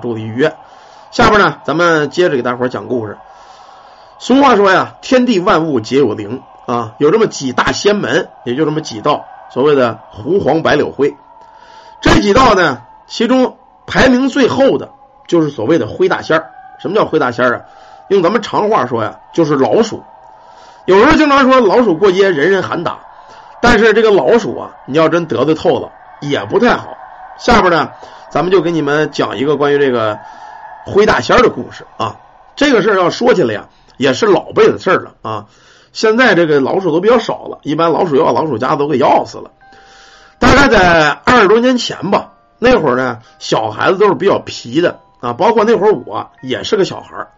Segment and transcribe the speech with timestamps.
[0.00, 0.50] 住的鱼。
[1.10, 3.18] 下边呢，咱们接着给大伙讲故事。
[4.18, 11.16] 俗话说呀，天地万物皆有灵啊，有这么几大仙门，也就这么几道，所谓的狐黄白柳灰。
[12.00, 14.90] 这几道呢，其中排名最后的
[15.26, 16.50] 就是所谓的灰大仙儿。
[16.78, 17.60] 什么叫灰大仙儿啊？
[18.08, 20.02] 用咱们常话说呀，就是老鼠。
[20.84, 22.98] 有时候经常说老鼠过街人人喊打，
[23.60, 25.90] 但是这个老鼠啊，你要真得罪透了
[26.20, 26.96] 也不太好。
[27.38, 27.90] 下边呢，
[28.30, 30.18] 咱们就给你们讲一个关于这个
[30.86, 32.16] 灰大仙的故事啊。
[32.56, 35.46] 这个事儿要说起来呀，也是老辈的事儿了啊。
[35.92, 39.50] 现在这个老鼠都比较少了，一般老鼠药、老鼠夹都给药死了。
[40.38, 47.28] 大概在二十多年前吧，那会儿呢，小孩子都是比较皮的啊，包括那会儿我也是个小孩儿。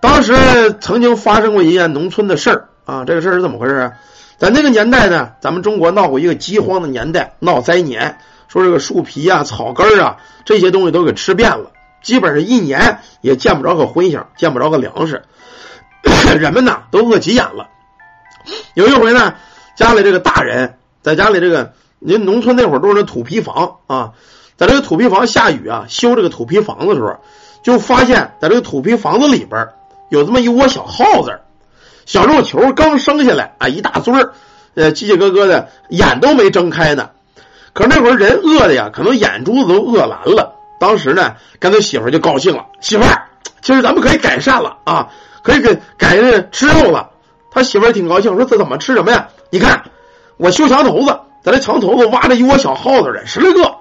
[0.00, 3.92] 当时曾经发生过一件农村的事儿啊，这个事儿是怎么回事啊？
[4.40, 8.18] 在那个年代呢，咱们中国闹过一个饥荒的年代，闹灾年，
[8.48, 10.16] 说这个树皮啊、草根啊
[10.46, 11.70] 这些东西都给吃遍了，
[12.02, 15.22] 基本上一年也见不着个荤腥，见不着个粮食，
[16.40, 17.68] 人们呐都饿急眼了。
[18.72, 19.34] 有一回呢，
[19.76, 24.12] 家里这个大人在家里这个，您农村那会儿都是那土坯房啊，
[24.56, 27.18] 在这个土坯房下雨啊，修这个土坯房子的时候，
[27.62, 29.68] 就发现在这个土坯房子里边。
[30.08, 31.38] 有这么一窝小耗子，
[32.10, 34.32] 小肉球刚生下来啊，一大堆儿，
[34.74, 37.10] 呃，叽叽咯咯的，眼都没睁开呢。
[37.72, 40.56] 可是那会儿人饿的呀，可能眼珠子都饿蓝了。
[40.80, 43.28] 当时呢，跟他媳妇就高兴了，媳妇儿，
[43.62, 45.10] 其实咱们可以改善了啊，
[45.44, 46.16] 可以给改
[46.50, 47.10] 吃肉了。
[47.52, 49.28] 他媳妇儿挺高兴，说这怎么吃什么呀？
[49.50, 49.84] 你看
[50.36, 53.76] 我修墙头子，在这墙头子挖着一窝小耗子的十来个，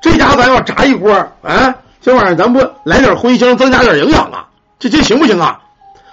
[0.00, 4.48] 这家咱要炸一锅，啊，这玩意儿咱不来点荤腥，增加点营养啊？
[4.78, 5.60] 这这行不行啊？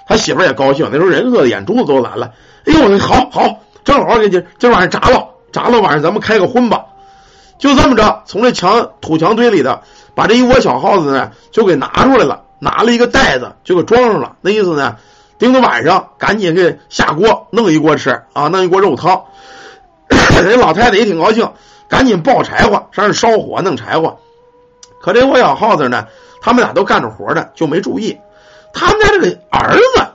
[0.08, 2.32] 他媳妇儿也高兴，那时候人饿的眼珠子都蓝了。
[2.66, 6.86] 哎呦，好好，正好给今今晚上炸了，炸了晚上咱们开个荤吧。
[7.58, 9.82] 就这么着，从这墙土墙堆里的
[10.16, 14.36] 把这一窝小耗子呢就给拿出来了，拿了一个袋子就给装上了。
[14.42, 14.96] 那意思呢，
[15.40, 19.24] 盯着晚上赶紧给下锅弄一锅吃啊，弄一锅肉汤。
[20.44, 21.52] 人老太太也挺高兴，
[21.90, 24.18] 赶紧抱柴火上那烧火弄柴火。
[25.02, 26.08] 可这窝小耗子呢，
[26.42, 28.18] 他们俩都干着活呢，就没注意。
[28.78, 30.08] 他们家这个儿子，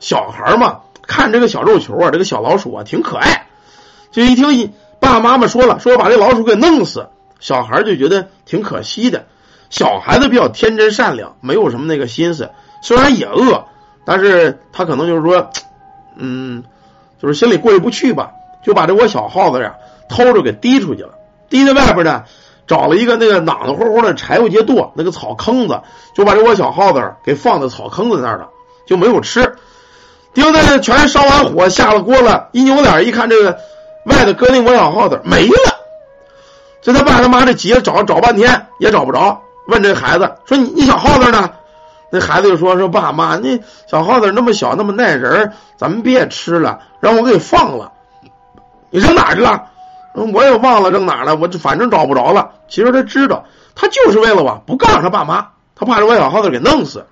[0.00, 3.46] 小孩嘛，看这个小肉球啊，这个小老鼠啊，挺可爱。
[4.10, 9.26] 就一听爸爸妈妈说了，说我把这老鼠给弄死，小孩就觉得挺可惜的。
[9.70, 12.50] 小孩子比较天真善良，没有什么那个心思。
[12.82, 13.66] 虽然也饿，
[14.04, 15.50] 但是他可能就是说，
[16.16, 16.64] 嗯，
[17.22, 18.32] 就是心里过意不去吧，
[18.64, 19.76] 就把这窝小耗子呀
[20.08, 21.10] 偷着给滴出去了，
[21.48, 22.24] 滴在外边呢。
[22.70, 25.80] 找了一个那个暖暖乎乎的柴火节垛，那个草坑子，
[26.14, 28.48] 就把这窝小耗子给放在草坑子那儿了，
[28.86, 29.56] 就没有吃。
[30.34, 33.58] 丁在全烧完火下了锅了，一扭脸一看，这个
[34.06, 35.80] 外头搁那窝小耗子没了。
[36.80, 41.50] 这他爸他妈这急了，找找半天也找不着，问这孩子说：“你你小耗子呢？”
[42.12, 43.58] 那孩子就说：“说爸妈，那
[43.88, 47.90] 小耗子那么小那么耐人，咱们别吃了，让我给放了。
[48.90, 49.64] 你扔哪去了？”
[50.14, 52.52] 嗯我也忘了扔哪了，我就反正找不着了。
[52.68, 53.44] 其实他知道，
[53.74, 57.06] 他就是为了我，不告诉他爸妈，他怕这我小耗子给弄死。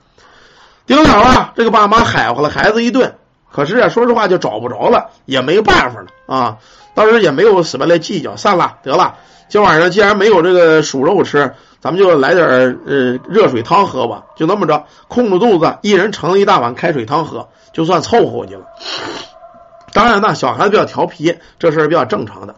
[0.86, 3.14] 丁了啊，这个爸妈海乎了孩子一顿，
[3.52, 6.56] 可是啊，说实话就找不着了，也没办法了啊。
[6.94, 9.14] 当时也没有死白来计较，散了得了。
[9.48, 14.24] 今晚上既然没有这个鼠肉吃，咱们就来点呃热水汤喝吧。
[14.34, 18.62] 就那么着，空着肚子，一人盛了一大碗开水汤喝，就算凑合去了。
[19.92, 22.56] 当然呢，小孩子比较调皮，这事儿比较正常的。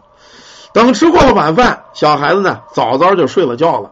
[0.73, 3.91] 等吃过了晚饭，小孩子呢早早就睡了觉了。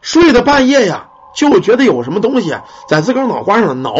[0.00, 2.54] 睡到半夜呀，就觉得有什么东西
[2.88, 3.94] 在自个儿脑瓜上挠，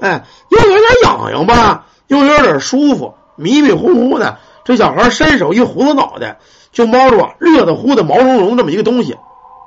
[0.00, 4.38] 哎，又有点痒痒吧，又有点舒服，迷迷糊糊的。
[4.64, 6.38] 这小孩伸手一糊了脑袋，
[6.70, 9.16] 就摸着热的乎的毛茸茸这么一个东西，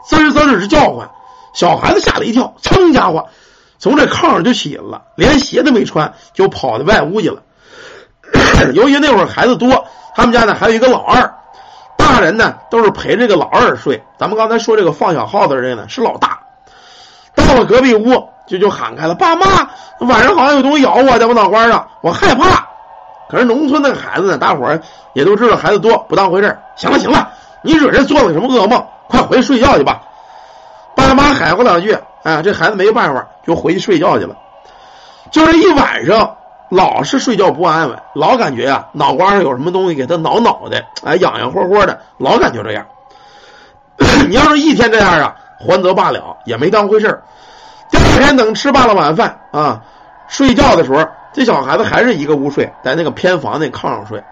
[0.05, 1.09] 滋儿滋儿直叫唤。
[1.53, 3.27] 小孩子吓了一跳，噌家伙
[3.79, 7.41] 从这炕上就起来了，连鞋都没穿，就跑到外屋去了。
[8.75, 9.85] 由于那会儿孩子多，
[10.15, 11.35] 他们家呢还有一个老二。
[12.01, 16.39] 大人呢都是陪这个老二睡，咱们刚才说这个放小耗子的人呢是老大。
[17.35, 19.45] 到了隔壁屋就就喊开了：“爸妈，
[19.99, 22.67] 晚上好像有东西咬我，在我脑瓜上，我害怕。”
[23.29, 24.81] 可是农村那孩子呢，大伙儿
[25.13, 27.29] 也都知道孩子多，不当回事行了行了，
[27.61, 28.85] 你惹人做了什么噩梦？
[29.07, 30.01] 快回去睡觉去吧。
[30.95, 34.35] 爸妈喊过两句，哎，这孩子没办法，就回去睡觉去了。
[35.29, 36.35] 就这一晚上。
[36.71, 42.85] 老是睡觉不安稳，老感觉呀脑瓜上有什么东西给他挠脑袋，哎，痒痒霍霍的，老感觉这样。
[44.29, 47.21] 你要是一天这样啊，还则罢了，也没当回事
[47.89, 49.81] 第二天等吃罢了晚饭啊，
[50.29, 54.23] 睡觉的时候，这小孩子还是一个屋睡，在那个偏房那炕上睡。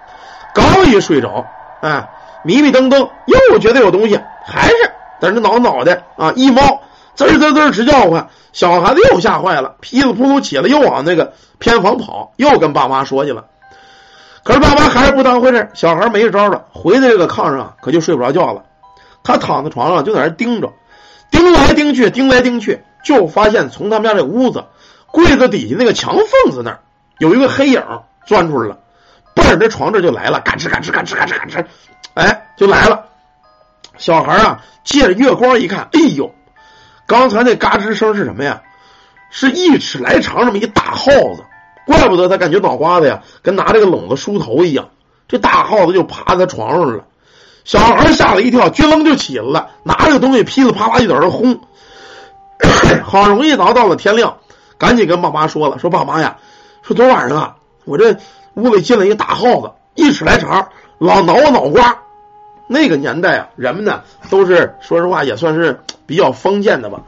[0.54, 1.46] 刚一睡着，
[1.82, 2.10] 哎，
[2.44, 4.76] 迷迷瞪瞪，又觉得有东西，还是
[5.20, 6.62] 在那挠脑袋啊，一猫，
[7.28, 8.30] 滋滋滋直叫唤。
[8.54, 13.46] 小孩子又吓坏了，噼里扑噜起来，又往那个偏房跑，又跟爸妈说去了。
[14.44, 18.64] 可是爸妈还是不当回事，小孩没招了，回到这个炕上可就睡不着觉了。
[19.24, 20.72] 他躺在床上就在那盯着，
[21.30, 24.64] 盯来盯去，盯来盯去，就发现从他们家这屋子
[25.12, 26.80] 柜子底下那个墙缝子那儿
[27.20, 27.84] 有一个黑影
[28.26, 28.78] 钻出来了，
[29.36, 31.66] 奔着这床这就来了，嘎吱嘎吱嘎吱嘎吱嘎吱，
[32.14, 33.06] 哎，就来了。
[33.98, 36.34] 小孩啊，借着月光一看，哎呦，
[37.10, 38.62] 刚才那嘎吱声是什么呀？
[39.32, 41.44] 是一尺来长这么一大耗子，
[41.88, 44.90] 怪不得他感觉脑瓜子呀跟拿这个笼子梳头一样。
[45.28, 47.04] 这大耗子就爬在床上了，
[47.64, 51.60] 小孩吓了一跳，撅楞就起来了，拿这个东西噼里啪啦一在那轰。
[53.04, 54.38] 好容易熬到了天亮，
[54.78, 56.38] 赶紧跟爸妈说了，说爸妈呀，
[56.84, 58.18] 说昨晚上啊，我这
[58.54, 60.70] 屋里进来一个大耗子，一尺来长，
[61.00, 61.98] 老挠我脑瓜。
[62.72, 67.02] 那个年代啊，人们呢都是说实话也算是比较封建的吧。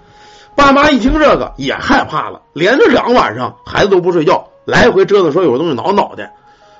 [0.55, 6.33] 爸妈一听这个也害怕了，连着两晚上孩子都不睡觉，来回折腾说有东西挠脑袋。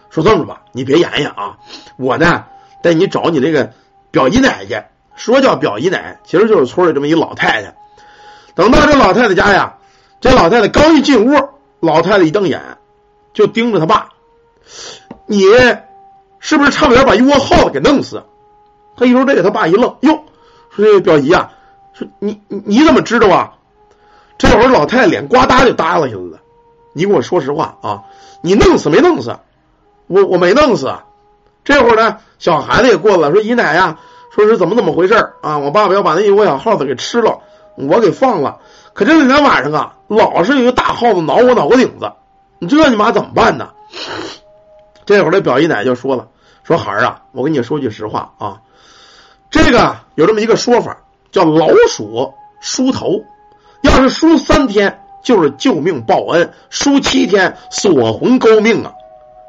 [0.10, 1.58] 说这么着吧，你别演演啊，
[1.96, 2.46] 我呢
[2.82, 3.72] 带你找你这个
[4.10, 4.82] 表姨奶去。
[5.16, 7.76] 说叫表姨奶，其实就是村里这么一老太太。
[8.56, 9.78] 等到这老太太家呀，
[10.20, 11.50] 这老太太刚一进屋，
[11.80, 12.60] 老太太一瞪眼，
[13.32, 14.10] 就盯着他爸
[15.28, 15.44] ：“你
[16.40, 18.24] 是不是差点把一窝耗子给弄死？”
[18.96, 20.24] 他一说这个，他爸一愣，哟，
[20.70, 21.52] 说这表姨啊，
[21.94, 23.54] 说你你怎么知道啊？
[24.38, 26.40] 这会儿老太太脸呱嗒就耷拉下来了。
[26.94, 28.04] 你给我说实话啊，
[28.42, 29.38] 你弄死没弄死？
[30.08, 30.94] 我我没弄死。
[31.64, 34.00] 这会儿呢，小孩子也过来了，说姨奶呀，
[34.36, 35.60] 说是怎么怎么回事啊？
[35.60, 37.40] 我爸爸要把那一窝小耗子给吃了，
[37.76, 38.60] 我给放了。
[38.94, 42.12] 可这两天晚上啊，老是有一个大耗子挠我脑瓜顶子，
[42.60, 43.70] 你这你妈怎么办呢？
[45.06, 46.28] 这会儿这表姨奶就说了，
[46.64, 48.62] 说孩儿啊，我跟你说句实话啊。
[49.52, 50.98] 这个有这么一个说法，
[51.30, 53.22] 叫老鼠梳头，
[53.82, 58.94] 要是梳三天就是救命报恩，梳七天锁魂勾命啊！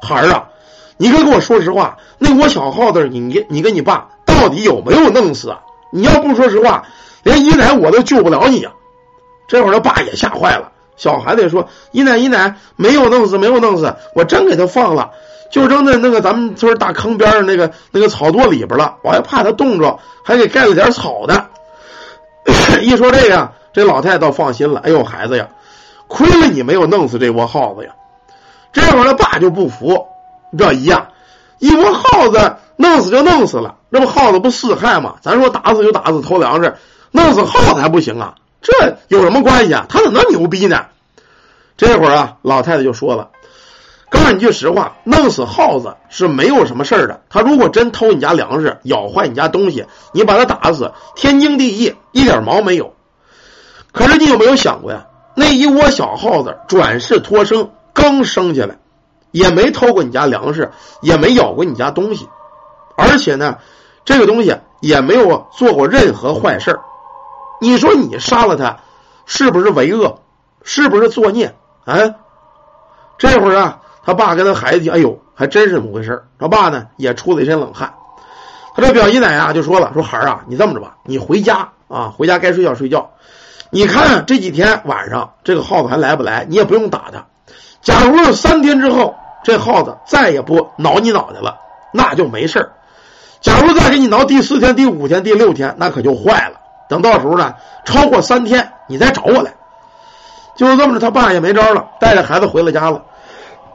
[0.01, 0.49] 孩儿啊，
[0.97, 5.61] 你可跟我说实话，那窝小耗子，你你你跟你爸到底有没有弄死啊？
[5.93, 6.85] 你要不说实话，
[7.23, 8.73] 连姨奶我都救不了你啊！
[9.47, 15.11] 这会儿他爸也吓坏了，小孩子也说：“姨奶姨奶没有弄死，没有弄死，我真给他放了。”
[15.51, 21.47] 就扔在那个咱们村大坑边上那个那个草垛里边了，我还怕它冻着，还给盖了点草的。
[22.81, 24.81] 一说这个，这老太太倒放心了。
[24.83, 25.47] 哎呦，孩子呀，
[26.07, 27.91] 亏了你没有弄死这窝耗子呀！
[28.71, 30.07] 这会儿他爸就不服，
[30.57, 31.09] 这一呀，
[31.59, 35.15] 一窝耗子弄死就弄死了，这不耗子不四害吗？
[35.21, 36.75] 咱说打死就打死偷粮食，
[37.11, 38.35] 弄死耗子还不行啊？
[38.61, 39.85] 这有什么关系啊？
[39.87, 40.85] 他怎么那么牛逼呢？
[41.77, 43.29] 这会儿啊，老太太就说了。
[44.13, 47.21] 告诉你句实话，弄死耗子是没有什么事儿的。
[47.31, 52.93] 他如果真偷你家粮食，咬坏你家东西，你把他打死，天经地义，一点毛没有。
[53.91, 55.07] 可是你有没有想过呀？
[55.35, 58.77] 那一窝小耗子转世脱生，刚生下来，
[59.31, 60.71] 也没偷过你家粮食，
[61.01, 62.29] 也没咬过你家东西，
[62.95, 63.57] 而且呢，
[64.05, 66.79] 这个东西也没有做过任何坏事
[67.59, 68.77] 你说你杀了他，
[69.25, 70.19] 是不是为恶？
[70.61, 71.55] 是不是作孽？
[71.85, 71.95] 啊？
[73.17, 73.79] 这会儿啊。
[74.05, 77.93] 他爸跟他孩子，哎呦，还真是这么回事他爸呢也出了一身冷汗。
[78.75, 83.11] 他这表姨奶啊就说了：“说孩儿啊，你这么着吧，你回家啊，回家该睡觉睡觉。
[83.69, 86.45] 你看这几天晚上这个耗子还来不来？
[86.49, 87.25] 你也不用打它。
[87.81, 91.59] 假如是三天之后这耗子再也不挠你脑袋了，
[91.93, 92.71] 那就没事
[93.41, 96.59] 假如再给你挠第四天、第五天、第六天，那可就坏了。
[96.89, 97.53] 等到时候呢，
[97.85, 99.53] 超过三天你再找我来。
[100.55, 103.03] 就这么着，他爸也没招了，带着孩子回了家了。”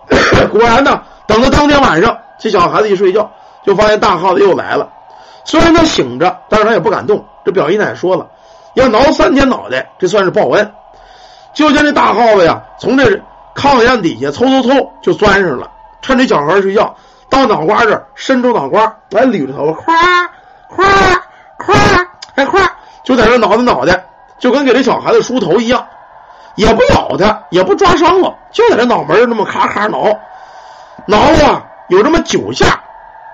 [0.50, 3.31] 果然呢，等到当天晚上，这小孩子一睡觉，
[3.65, 4.88] 就发现大耗子又来了。
[5.45, 7.25] 虽然他醒着，但是他也不敢动。
[7.45, 8.27] 这表姨奶说了，
[8.75, 10.73] 要挠三天脑袋，这算是报恩。
[11.55, 13.21] 就见这大耗子呀，从这
[13.55, 15.71] 炕沿底下嗖嗖嗖就钻上了，
[16.03, 16.95] 趁这小孩睡觉，
[17.29, 19.97] 到脑瓜这儿伸出脑瓜来捋着头发，夸
[20.69, 20.87] 夸
[21.57, 21.75] 夸，
[22.37, 22.61] 还夸，
[23.03, 24.07] 就在这挠着脑袋，
[24.38, 25.87] 就跟给这小孩子梳头一样。
[26.59, 30.19] 也不咬他，也不抓伤了，就在这脑门那么咔咔挠，
[31.07, 32.83] 挠啊，有这么九下，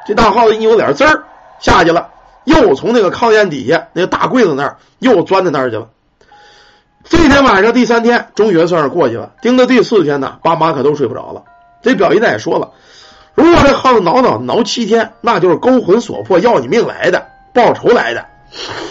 [0.07, 1.25] 这大耗子一扭脸，滋儿
[1.59, 2.11] 下去了，
[2.45, 5.88] 又从那个炕沿底下那个大柜子那儿又钻到那儿去了。
[7.04, 9.33] 这天晚上第三天，终于算是过去了。
[9.40, 11.45] 盯到第四天呢，爸妈可都睡不着了。
[11.81, 12.73] 这表姨奶也说了，
[13.35, 18.26] 如果这耗子挠挠挠七天，那就是勾魂索魄，要你命来的，报仇来的。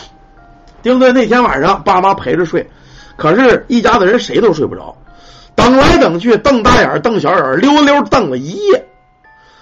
[0.81, 2.67] 盯在那天晚上，爸妈陪着睡。
[3.15, 4.95] 可是，一家子人谁都睡不着，
[5.55, 8.85] 等来等去，瞪大眼瞪小眼溜溜瞪了一夜。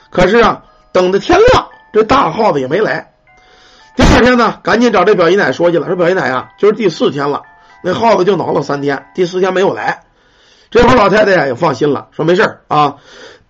[0.09, 3.11] 可是啊，等到天亮，这大耗子也没来。
[3.95, 7.41] 第二天呢，赶紧找这表姨奶说去了，说表姨奶啊，今儿第四天了，
[7.83, 10.03] 那耗子就挠了三天，第四天没有来。
[10.69, 12.95] 这会儿老太太呀也放心了，说没事啊，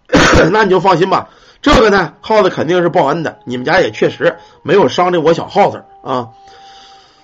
[0.51, 1.29] 那你就放心吧。
[1.61, 6.29] 这个呢，耗子肯定是报恩的，你们家也确实没有伤着我小耗子啊。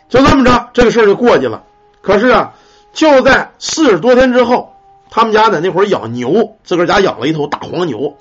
[0.09, 1.63] 就这么着，这个事儿就过去了。
[2.03, 2.53] 可是啊，
[2.97, 4.73] 就在四十多天之后，
[5.11, 8.17] 他们家在那会儿养牛，自个儿家养了一头大黄牛。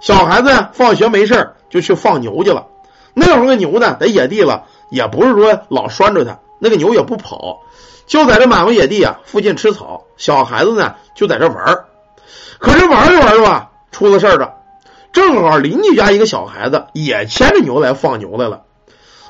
[0.00, 2.66] 小孩子，放学没事就去放牛去了。
[3.14, 7.62] 那会儿个牛呢，在野地了，也不是说老拴着它，那个牛也不跑，
[8.06, 10.04] 就在这满目野地啊附近吃草。
[10.16, 11.56] 小孩子呢就在这玩，
[12.60, 14.54] 可是玩着玩着吧，出了事儿了。
[15.12, 18.62] 正好邻居家一个小孩子也牵着牛来放牛来了，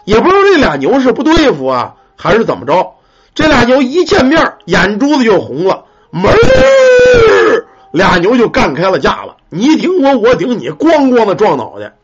[0.04, 2.92] 也不知道这俩牛是不对付啊，还是怎么着。
[3.37, 11.95] 这俩牛一见面，眼珠子就红了，门儿俩牛就干开了架了，你顶我，我顶你，咣咣的撞脑袋。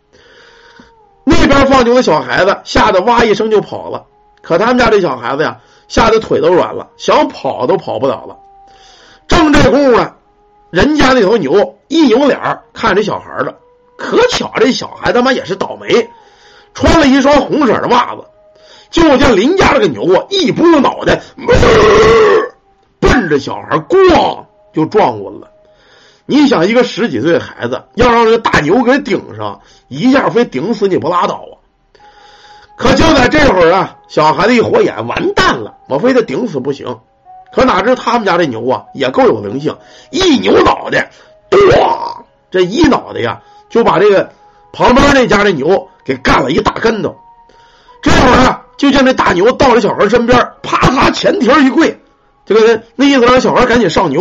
[1.24, 4.04] 那边放牛的小孩子吓得哇一声就跑了，
[4.42, 5.58] 可他们家这小孩子呀，
[5.88, 8.36] 吓得腿都软了，想跑都跑不了了。
[9.26, 10.12] 正这功夫呢，
[10.70, 13.54] 人家那头牛一扭脸看这小孩了。
[13.96, 16.10] 可巧，这小孩他妈也是倒霉，
[16.74, 18.22] 穿了一双红色的袜子。
[18.92, 21.20] 就见邻家这个牛啊，一拨脑袋，
[23.00, 25.48] 奔着小孩咣就撞过了。
[26.26, 31.58] 你想，一个十几岁的孩子要让这个大牛给顶上，一下非顶死你不拉倒啊！
[32.76, 37.00] 可就在这会儿啊，小孩子一火眼，完蛋了，我非得顶死不行。
[37.52, 39.76] 可哪知他们家这牛啊，也够有灵性，
[40.10, 41.10] 一扭脑袋，
[41.50, 43.40] 咣，这一脑袋呀！
[43.68, 44.30] 就把这个
[44.72, 47.16] 旁边那家的牛给干了一大跟头，
[48.02, 51.96] 这会儿啊，就见这大牛到了小孩身边，啪啪前蹄一跪，
[52.44, 54.20] 这个那意思让小孩赶紧上牛。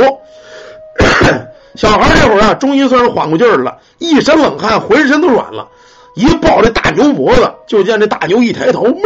[1.74, 5.68] 小孩这会儿啊，终于算是缓过劲儿了，一身冷汗，浑身都软了，
[6.14, 9.02] 一抱这大牛脖子，就见这大牛一抬头，哞，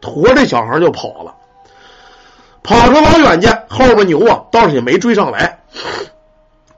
[0.00, 1.32] 驮这小孩就跑了，
[2.64, 5.60] 跑出老远去，后边牛啊倒是也没追上来。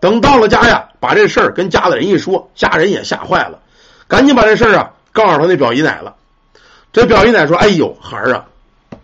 [0.01, 3.59] 等到了家呀，把这事儿跟家里人一说，家人也吓坏了，
[4.07, 6.15] 赶紧把这事儿啊告诉他那表姨奶了。
[6.93, 8.47] 这表姨奶说：“哎呦，孩儿啊，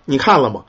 [0.04, 0.64] 你看了吗？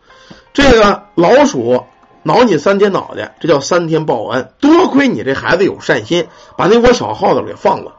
[0.54, 1.86] 这个老鼠
[2.24, 4.52] 挠你三天脑袋，这叫三天报恩。
[4.60, 6.28] 多亏你这孩子有善心，
[6.58, 7.94] 把那窝小耗子给放了。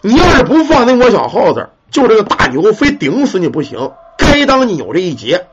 [0.00, 3.92] 你要是不放那窝小耗子，就这个大牛非顶死你不行。
[4.16, 5.46] 该当你有这一劫。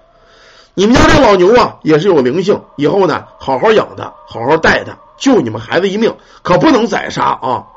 [0.74, 7.68] 你们家这老牛啊，也是有灵性，以后呢，好好养它，好好带它。”救你们孩子一命，可不能宰杀啊！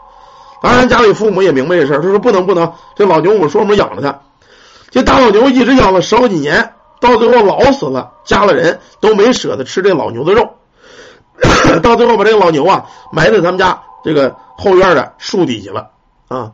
[0.62, 2.72] 当然，家里父母也明白这事儿，他说不能不能。
[2.94, 4.20] 这老牛我们说我们养着它，
[4.90, 10.54] 这大老牛一直养了十好几年，到最后老死了，家里人都没舍得吃这老牛的肉，
[11.82, 15.90] 到最后把这个老牛啊埋在他们家这个后院的树底下了
[16.28, 16.52] 啊！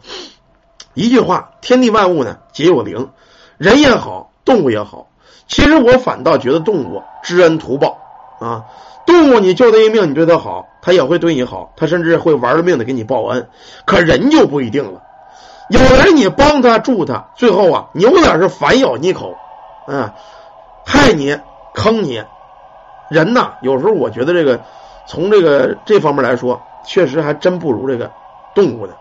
[0.95, 3.11] 一句话，天地万物呢皆有灵，
[3.59, 5.09] 人也好，动物也好，
[5.47, 7.99] 其实我反倒觉得动物知恩图报
[8.41, 8.65] 啊。
[9.09, 13.49] 动物你救它一命，你对它好，它也会对你好，它甚至会玩了命的给你报恩。
[13.87, 15.01] 可人就不一定了，
[15.71, 19.35] 有人你帮他助他，最后啊扭脸是反咬你一口，
[19.87, 20.13] 嗯，
[20.85, 21.41] 害你
[21.73, 22.23] 坑你。
[23.09, 24.61] 人呐，有时候我觉得这个
[25.07, 28.11] 从这个这方面来说，确实还真不如这个
[28.55, 28.93] 动物呢。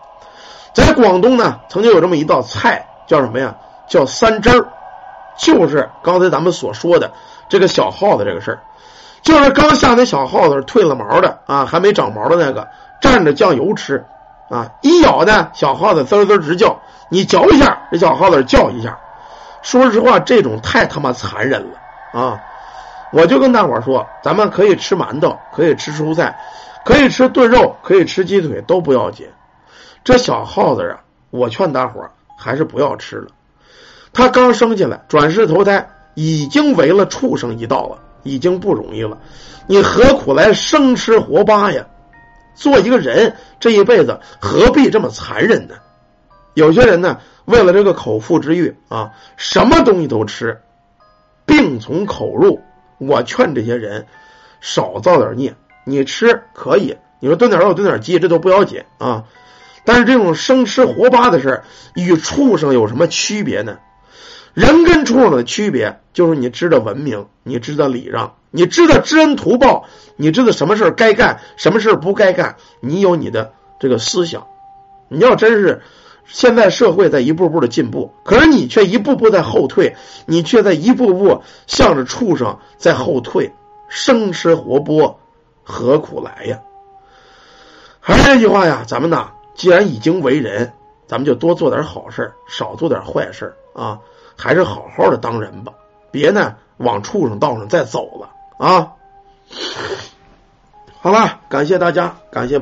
[0.72, 3.54] 在广东呢，曾经有这么一道菜，叫什么呀？
[3.86, 4.68] 叫三汁儿，
[5.36, 7.12] 就是刚才咱们所说的
[7.50, 8.62] 这个小耗子这个事儿。
[9.22, 12.68] 就是刚下那小耗子褪了毛的啊，还没长毛的那个，
[13.00, 14.04] 蘸着酱油吃
[14.48, 18.98] 啊，一咬呢，小耗子滋滋直叫，你嚼一下，这小耗子叫一下。
[19.60, 22.40] 说实话，这种太他妈残忍了啊！
[23.12, 26.38] 我就跟大伙说，咱们可以吃馒头，可以吃蔬菜，
[26.84, 29.26] 可以吃炖肉，可以吃鸡腿，都不要紧。
[30.04, 32.08] 这小耗子啊，我劝大伙
[32.38, 33.28] 还是不要吃了。
[34.12, 37.98] 他刚生下来，转世投胎，已经为了畜生一道了。
[38.22, 39.18] 已经不容易了，
[39.66, 41.86] 你何苦来生吃活扒呀？
[42.54, 45.76] 做一个人这一辈子何必这么残忍呢？
[46.54, 50.60] 有些人呢，为了这个口腹之欲啊，什么东西都吃，
[51.46, 52.60] 病从口入。
[52.98, 54.06] 我劝这些人
[54.60, 55.54] 少造点孽。
[55.84, 59.24] 你吃可以，你说炖点肉、炖点鸡，这都不要紧啊。
[59.84, 61.62] 但是这种生吃活扒的事
[61.94, 63.78] 与畜生有什么区别呢？
[64.58, 69.84] 人跟畜生的区别就是你知道文明，你知道礼让，你知道知恩图报，
[70.16, 74.48] 你知道什么事该干，什么事不该干，你有你的这个思想。
[75.06, 75.82] 你要真是
[76.26, 79.94] 现在社会在一步步的进步，可是你却一步步在后退，
[80.26, 83.52] 你却在一步步向着畜生在后退，
[83.88, 85.14] 生吃活剥，
[85.62, 86.58] 何苦来呀？
[88.00, 90.72] 还是那句话呀，咱们呐，既然已经为人，
[91.06, 94.00] 咱们就多做点好事少做点坏事啊。
[94.38, 95.72] 还是好好的当人吧，
[96.12, 98.30] 别呢往畜生道上再走了
[98.64, 98.92] 啊。
[101.00, 102.56] 好了，感谢大家，感谢。